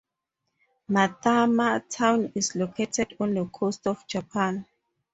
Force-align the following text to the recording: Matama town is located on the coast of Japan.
Matama 0.89 1.79
town 1.87 2.31
is 2.33 2.55
located 2.55 3.15
on 3.19 3.35
the 3.35 3.45
coast 3.45 3.85
of 3.85 4.07
Japan. 4.07 4.65